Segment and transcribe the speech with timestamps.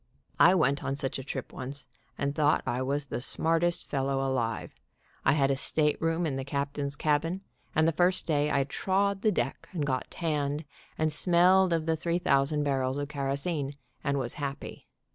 [0.39, 4.25] I went on such a trip once x and thought I was the smartest fellow
[4.27, 4.73] alive.
[5.23, 7.41] I had a stateroom in the captain's cabin,
[7.75, 10.65] and the first day I trod the deck and got tanned,
[10.97, 14.87] and smelled of the three thousand barrels of kerosene, and was happy.